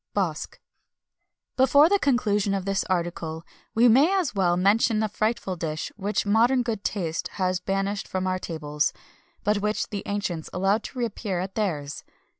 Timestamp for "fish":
5.55-5.91